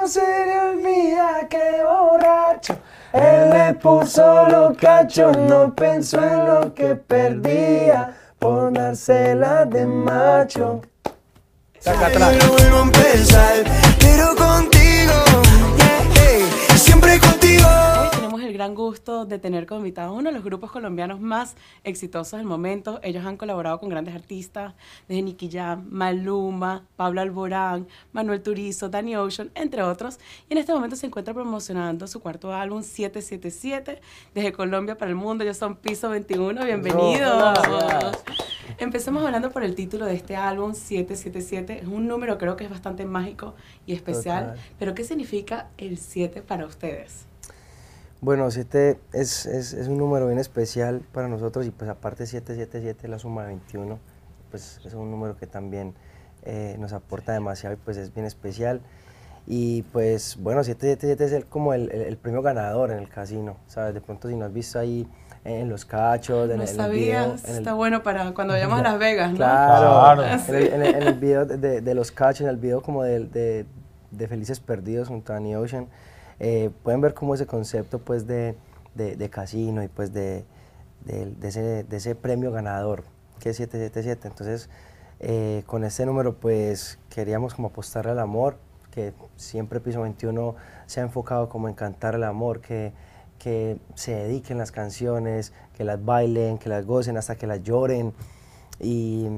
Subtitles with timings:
[0.00, 2.76] no se le olvida que borracho.
[3.12, 10.80] Él le puso los cachos, no pensó en lo que perdía por dársela de macho.
[11.80, 12.36] Saca atrás.
[18.60, 22.46] Gran gusto de tener como invitado a uno de los grupos colombianos más exitosos del
[22.46, 23.00] momento.
[23.02, 24.74] Ellos han colaborado con grandes artistas,
[25.08, 30.18] desde Nicky Jam, Maluma, Pablo Alborán, Manuel Turizo, Danny Ocean, entre otros.
[30.50, 34.02] Y en este momento se encuentra promocionando su cuarto álbum 777
[34.34, 35.42] desde Colombia para el mundo.
[35.42, 36.62] Ellos son Piso 21.
[36.62, 37.58] Bienvenidos.
[38.76, 41.78] Empecemos hablando por el título de este álbum, 777.
[41.78, 43.54] Es un número creo que es bastante mágico
[43.86, 44.56] y especial.
[44.78, 47.29] Pero ¿qué significa el 7 para ustedes?
[48.20, 53.08] Bueno, 7 es, es, es, un número bien especial para nosotros y pues aparte 777
[53.08, 53.98] la suma de 21,
[54.50, 55.94] pues es un número que también
[56.42, 58.82] eh, nos aporta demasiado y pues es bien especial.
[59.46, 63.56] Y pues bueno, 777 es el, como el, el, el, premio ganador en el casino,
[63.66, 63.94] ¿sabes?
[63.94, 65.08] De pronto si no has visto ahí
[65.44, 69.30] en los cachos, en, no el, video, está bueno para cuando vayamos a Las Vegas,
[69.30, 69.36] ¿no?
[69.38, 73.20] Claro, En, el, en, el, video de, de, los cachos, en el video como de,
[73.20, 73.66] de,
[74.10, 75.88] de Felices Perdidos junto a Danny Ocean,
[76.40, 78.56] eh, pueden ver como ese concepto pues de,
[78.94, 80.44] de casino y pues de,
[81.42, 83.04] ese, de ese premio ganador
[83.38, 84.28] que es 777.
[84.28, 84.68] Entonces,
[85.20, 88.56] eh, con este número pues queríamos como apostarle al amor,
[88.90, 92.92] que siempre Piso 21 se ha enfocado como en cantar el amor, que
[93.40, 98.12] que se dediquen las canciones, que las bailen, que las gocen hasta que las lloren.
[98.78, 99.28] Y,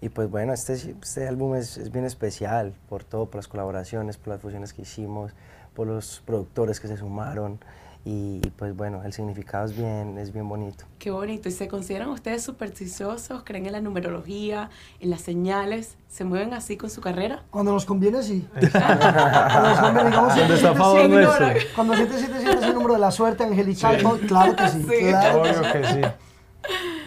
[0.00, 4.16] y pues bueno, este, este álbum es, es, bien especial por todo, por las colaboraciones,
[4.16, 5.34] por las fusiones que hicimos,
[5.78, 7.60] por los productores que se sumaron.
[8.04, 10.84] Y, y, pues bueno, el significado es bien, es bien bonito.
[10.98, 11.48] Qué bonito.
[11.48, 13.42] ¿Y se consideran ustedes supersticiosos?
[13.44, 15.96] ¿Creen en la numerología, en las señales?
[16.08, 17.44] ¿Se mueven así con su carrera?
[17.50, 18.44] Cuando nos conviene, sí.
[18.72, 21.46] Cuando nos conviene, digamos, Cuando está favor nuestro.
[21.76, 24.26] Cuando 777 es el número de la suerte angelical, sí.
[24.26, 24.82] claro que sí.
[24.82, 25.08] Sí.
[25.10, 26.00] Claro Obvio que sí.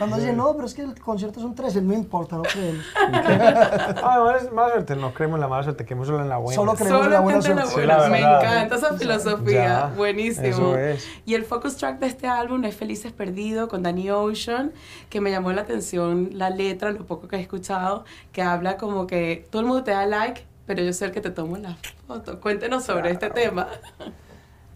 [0.01, 2.83] Cuando dicen, no, pero es que el concierto son 13, no importa, no creemos.
[4.03, 6.55] Ah, más, mala suerte, no creemos en la mala suerte, creemos solo en la buena.
[6.55, 7.63] Solo creemos en la buena suerte.
[7.63, 8.03] la buena.
[8.03, 9.63] Sí, la Me encanta esa filosofía.
[9.63, 10.47] Ya, Buenísimo.
[10.47, 11.07] eso es.
[11.27, 14.71] Y el focus track de este álbum es Felices Perdido con Danny Ocean,
[15.11, 19.05] que me llamó la atención la letra, lo poco que he escuchado, que habla como
[19.05, 21.77] que todo el mundo te da like, pero yo soy el que te tomo la
[22.07, 22.39] foto.
[22.41, 23.67] Cuéntenos sobre este tema.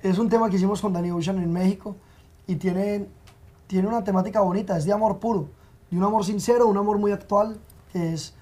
[0.04, 1.96] Es un tema que hicimos con Danny Ocean en México
[2.46, 3.08] y tiene,
[3.68, 5.50] tiene una temática bonita, es de amor puro,
[5.90, 7.58] de un amor sincero, un amor muy actual,
[7.92, 8.34] que es,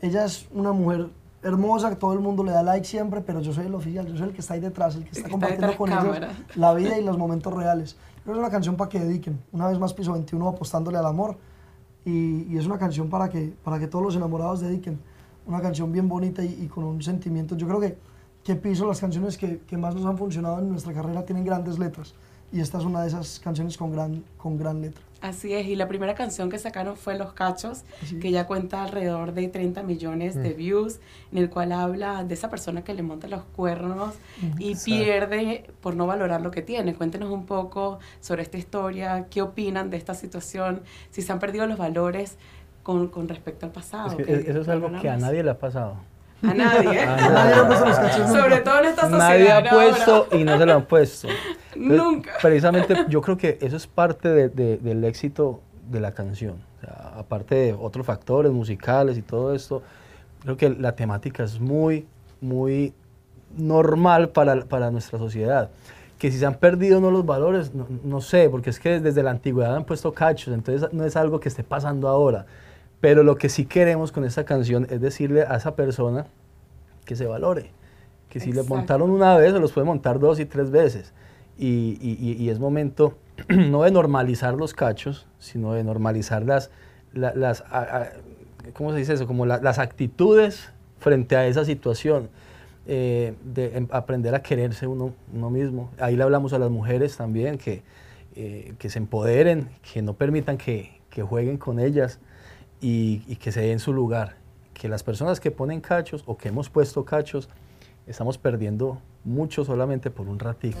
[0.00, 1.10] ella es una mujer
[1.42, 4.16] hermosa, que todo el mundo le da like siempre, pero yo soy el oficial, yo
[4.16, 6.32] soy el que está ahí detrás, el que está compartiendo con ellos cámara.
[6.54, 7.96] la vida y los momentos reales.
[8.24, 11.36] Pero es una canción para que dediquen, una vez más Piso 21 apostándole al amor,
[12.04, 14.98] y, y es una canción para que, para que todos los enamorados dediquen,
[15.46, 17.98] una canción bien bonita y, y con un sentimiento, yo creo que,
[18.42, 21.78] que Piso, las canciones que, que más nos han funcionado en nuestra carrera tienen grandes
[21.78, 22.14] letras,
[22.54, 25.02] y esta es una de esas canciones con gran, con gran letra.
[25.20, 28.84] Así es, y la primera canción que sacaron fue Los Cachos, Así que ya cuenta
[28.84, 31.00] alrededor de 30 millones de views,
[31.32, 34.14] en el cual habla de esa persona que le monta los cuernos
[34.58, 36.94] y pierde por no valorar lo que tiene.
[36.94, 41.66] Cuéntenos un poco sobre esta historia, qué opinan de esta situación, si se han perdido
[41.66, 42.36] los valores
[42.84, 44.10] con, con respecto al pasado.
[44.10, 45.96] Es que que eso es algo que a nadie le ha pasado.
[46.48, 47.00] A nadie.
[47.02, 48.40] A Nadie ha puesto los cachos nunca.
[48.42, 49.18] Sobre todo en esta sociedad.
[49.28, 49.70] Nadie ha ahora.
[49.70, 51.28] puesto y no se lo han puesto.
[51.74, 52.30] Entonces, Nunca.
[52.40, 55.60] Precisamente yo creo que eso es parte de- de- del éxito
[55.90, 56.56] de la canción.
[56.78, 59.82] O sea, aparte de otros factores musicales y todo esto,
[60.42, 62.06] creo que la temática es muy,
[62.40, 62.92] muy
[63.56, 65.70] normal para, para nuestra sociedad.
[66.18, 69.00] Que si se han perdido o no los valores, no, no sé, porque es que
[69.00, 72.46] desde la antigüedad han puesto cachos, entonces no es algo que esté pasando ahora.
[73.04, 76.24] Pero lo que sí queremos con esta canción es decirle a esa persona
[77.04, 77.66] que se valore.
[78.30, 78.74] Que si le Exacto.
[78.76, 81.12] montaron una vez, se los puede montar dos y tres veces.
[81.58, 83.18] Y, y- y- y es momento
[83.50, 86.70] no de normalizar los cachos, sino de normalizar las,
[87.12, 88.08] la- las a- a-
[88.72, 89.26] ¿cómo se dice eso?
[89.26, 92.30] Como la- las actitudes frente a esa situación.
[92.86, 95.90] eh, de em- aprender a quererse uno, uno mismo.
[95.98, 97.82] Ahí le hablamos a las mujeres también, que,
[98.34, 102.18] eh, que se empoderen, que no permitan que, que jueguen con ellas
[102.80, 104.36] y, y que se den su lugar.
[104.72, 107.48] Que las personas que ponen cachos o que hemos puesto cachos,
[108.06, 110.78] estamos perdiendo mucho solamente por un ratito.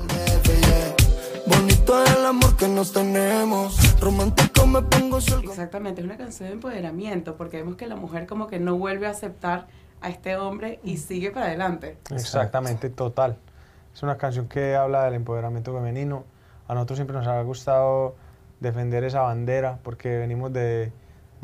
[1.46, 3.76] Bonito el amor que nos tenemos.
[4.00, 5.18] Romántico me pongo.
[5.18, 9.06] Exactamente, es una canción de empoderamiento, porque vemos que la mujer como que no vuelve
[9.06, 9.66] a aceptar
[10.00, 11.98] a este hombre y sigue para adelante.
[12.10, 13.36] Exactamente, total.
[13.94, 16.24] Es una canción que habla del empoderamiento femenino.
[16.66, 18.16] A nosotros siempre nos ha gustado
[18.60, 20.92] defender esa bandera porque venimos de,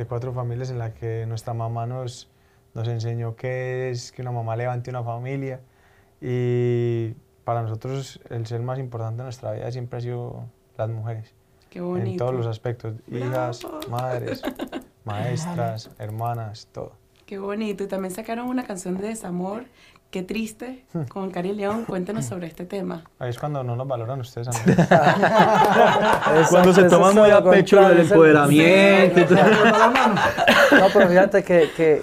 [0.01, 2.27] de cuatro familias en las que nuestra mamá nos,
[2.73, 5.61] nos enseñó qué es que una mamá levante una familia
[6.23, 7.13] y,
[7.45, 10.47] para nosotros el ser más importante en nuestra vida siempre ha sido
[10.79, 11.35] las mujeres.
[11.69, 12.11] Qué bonito.
[12.13, 13.81] En todos los aspectos, hijas, Bravo.
[13.91, 14.41] madres,
[15.05, 16.93] maestras, hermanas, todo.
[17.31, 17.85] Qué bonito.
[17.85, 19.63] Y también sacaron una canción de desamor.
[20.11, 20.85] Qué triste.
[20.93, 21.03] Hmm.
[21.03, 21.85] Con Cari León.
[21.85, 23.05] Cuéntanos sobre este tema.
[23.21, 24.49] Ahí es cuando no nos valoran ustedes
[26.51, 29.21] Cuando se toman muy a pecho el empoderamiento.
[29.37, 32.03] No, pero fíjate que, que,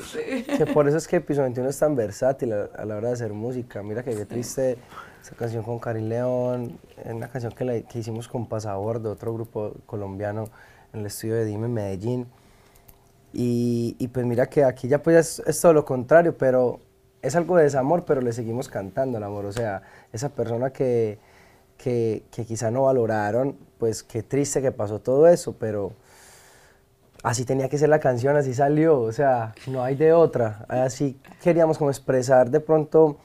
[0.57, 3.13] que por eso es que Piso 21 es tan versátil a, a la hora de
[3.15, 3.83] hacer música.
[3.83, 4.77] Mira que qué triste
[5.21, 9.33] esa canción con Karin León, es una canción que, la- que hicimos con Pasabordo, otro
[9.33, 10.45] grupo colombiano
[10.93, 12.27] en el estudio de Dime Medellín.
[13.33, 16.79] Y, y pues mira que aquí ya pues es, es todo lo contrario, pero
[17.21, 19.45] es algo de desamor, pero le seguimos cantando el amor.
[19.45, 19.81] O sea,
[20.13, 21.19] esa persona que,
[21.77, 25.93] que, que quizá no valoraron, pues qué triste que pasó todo eso, pero
[27.23, 30.65] así tenía que ser la canción, así salió, o sea, no hay de otra.
[30.69, 33.17] Así queríamos como expresar de pronto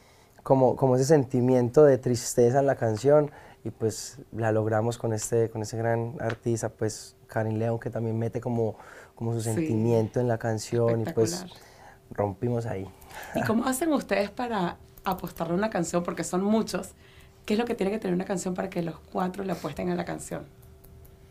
[0.42, 3.30] como, como ese sentimiento de tristeza en la canción
[3.64, 8.18] y pues la logramos con este, con este gran artista, pues Karin León, que también
[8.18, 8.76] mete como,
[9.14, 9.54] como su Sí.
[9.54, 11.46] sentimiento en la canción y pues
[12.10, 12.86] rompimos ahí.
[13.34, 16.02] ¿Y cómo hacen ustedes para apostarle a una canción?
[16.02, 16.90] Porque son muchos.
[17.46, 19.90] ¿Qué es lo que tiene que tener una canción para que los cuatro le apuesten
[19.90, 20.44] a la canción?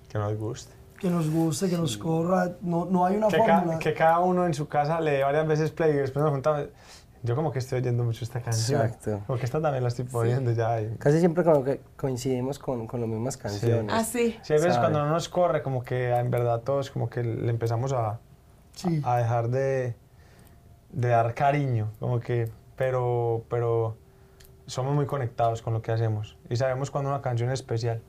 [0.09, 0.74] Que nos guste.
[1.00, 2.51] Que nos guste, que nos corra.
[2.62, 3.80] No, no hay una Que, ca- fórmula.
[3.80, 6.65] que cada uno en su casa le dé varias veces play y después nos juntamos.
[7.23, 8.81] Yo como que estoy oyendo mucho esta canción.
[8.81, 9.21] Exacto.
[9.27, 10.81] Porque esta también la estoy poniendo ya.
[10.81, 13.94] y- Casi siempre como que coincidimos con, con las mismas canciones.
[13.95, 14.38] Ah, sí.
[14.41, 17.50] Sí, hay veces cuando no nos corre, como que en verdad todos como que le
[17.51, 18.19] empezamos a,
[18.73, 19.01] Sí.
[19.06, 19.95] a dejar de,
[20.91, 23.97] de dar cariño, como que, pero, pero
[24.65, 28.01] somos muy conectados con lo que hacemos y sabemos cuando una canción es especial.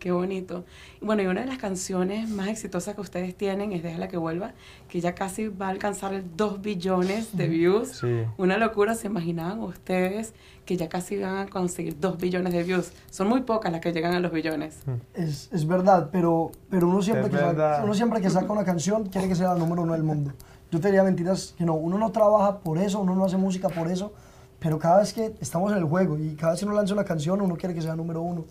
[0.00, 0.64] Qué bonito.
[1.00, 4.16] Y Bueno, y una de las canciones más exitosas que ustedes tienen es Déjala que
[4.16, 4.54] vuelva,
[4.88, 7.88] que ya casi va a alcanzar el 2 billones de views.
[7.90, 8.24] Sí.
[8.38, 10.32] Una locura, ¿se imaginaban ustedes
[10.64, 12.92] que ya casi van a conseguir 2 billones de views?
[13.10, 14.78] Son muy pocas las que llegan a los billones.
[15.12, 18.64] Es, es verdad, pero, pero uno, siempre Es que saca, uno siempre que saca una
[18.64, 20.32] canción quiere que sea la número uno del mundo.
[20.70, 23.68] Yo te diría mentiras que no, uno no trabaja por eso, uno no hace música
[23.68, 24.14] por eso,
[24.60, 27.04] pero cada vez que estamos en el juego y cada vez que uno lanza una
[27.04, 28.46] canción, uno quiere que sea número uno.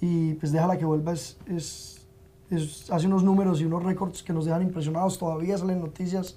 [0.00, 2.06] Y pues déjala que vuelva, es, es,
[2.50, 5.18] es- hace unos números y unos récords que nos dejan impresionados.
[5.18, 6.36] Todavía salen noticias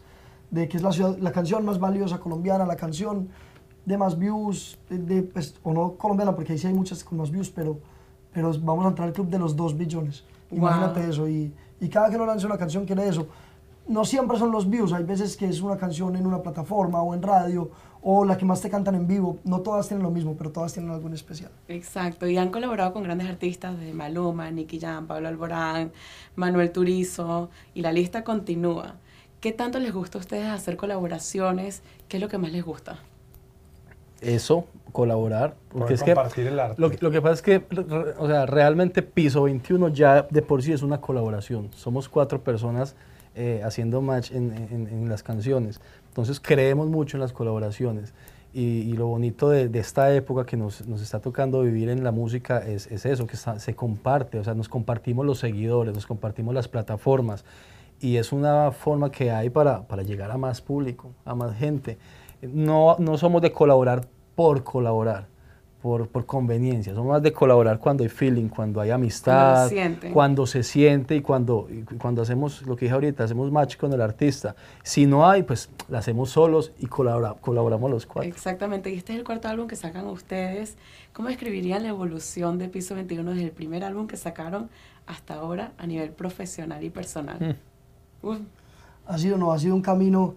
[0.51, 3.30] de que es la, ciudad- la canción más valiosa colombiana, la canción
[3.86, 7.18] de más views, de, de, pues, o no colombiana, porque ahí sí hay muchas con
[7.18, 7.80] más views, pero,
[8.33, 10.24] pero vamos a entrar al club de los 2 billones.
[10.51, 11.09] Imagínate Wow.
[11.09, 11.27] eso.
[11.27, 13.27] Y, y cada que uno lanza una canción quiere eso.
[13.88, 17.13] No siempre son los views, hay veces que es una canción en una plataforma o
[17.13, 17.69] en radio,
[18.01, 19.38] o la que más te cantan en vivo.
[19.44, 21.51] No todas tienen lo mismo, pero todas tienen algo en especial.
[21.68, 25.91] Exacto, y han colaborado con grandes artistas de Maluma, Nicky Jam, Pablo Alborán,
[26.35, 28.95] Manuel Turizo, y la lista continúa.
[29.41, 31.83] ¿Qué tanto les gusta a ustedes hacer colaboraciones?
[32.07, 33.00] ¿Qué es lo que más les gusta?
[34.21, 35.56] Eso, colaborar.
[35.68, 36.81] Porque Poder es que compartir el arte.
[36.81, 37.65] Lo, que- lo que pasa es que,
[38.18, 41.69] o sea, realmente Piso 21 ya de por sí es una colaboración.
[41.74, 42.95] Somos cuatro personas
[43.35, 45.81] eh, haciendo match en, en- las canciones.
[46.09, 48.13] Entonces creemos mucho en las colaboraciones.
[48.56, 52.59] Y, lo bonito de, esta época que nos, nos está tocando vivir en la música
[52.59, 54.38] es, es eso, que se comparte.
[54.38, 57.45] O sea, nos compartimos los seguidores, nos compartimos las plataformas.
[58.00, 61.97] Y es una forma que hay para, para llegar a más público, a más gente.
[62.44, 65.32] No, no somos de colaborar por colaborar
[65.83, 66.95] por, por conveniencia.
[66.95, 70.13] Somos más de colaborar cuando hay feeling, cuando hay amistad, sienten.
[70.13, 73.75] cuando se siente y cuando, y cu- cuando hacemos lo que dije ahorita, hacemos match
[73.75, 74.56] con el artista.
[74.81, 78.31] Si no hay, pues la hacemos solos y colabora- colaboramos los cuatro.
[78.31, 80.78] Exactamente, y este es el cuarto álbum que sacan ustedes.
[81.11, 84.69] ¿Cómo describirían la evolución de Piso 21 desde el primer álbum que sacaron
[85.06, 87.57] hasta ahora a nivel profesional y personal?
[88.21, 88.37] Uf,
[89.06, 90.35] ha sido, no, ha sido un camino,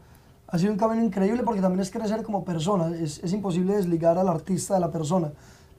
[0.48, 2.94] ha sido un camino increíble porque también es crecer como persona.
[2.96, 5.32] Es, es imposible desligar al artista de la persona.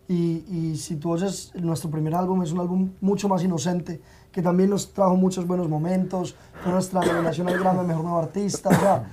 [0.07, 4.41] Y, y si tú oyes nuestro primer álbum, es un álbum mucho más inocente, que
[4.41, 8.69] también nos trajo muchos buenos momentos, fue nuestra nominación al Grammy Mejor Nuevo Artista.
[8.69, 9.09] O sea,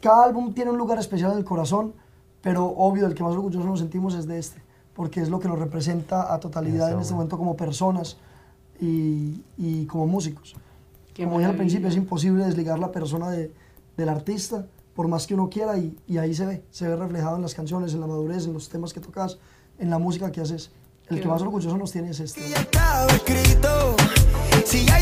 [0.00, 1.92] cada álbum tiene un lugar especial en el corazón,
[2.40, 4.62] pero obvio, el que más orgulloso nos sentimos es de este,
[4.94, 8.16] porque es lo que nos representa a totalidad en este momento como personas
[8.80, 10.54] y, y como músicos.
[11.14, 13.52] Qué como dije al principio, es imposible desligar la persona de,
[13.96, 17.36] del artista, por más que uno quiera, y, y ahí se ve, se ve reflejado
[17.36, 19.38] en las canciones, en la madurez, en los temas que tocas,
[19.78, 20.70] en la música que haces.
[21.08, 22.40] El que más orgulloso nos tiene es este.
[23.08, 23.96] Escrito.
[24.64, 24.98] Si ya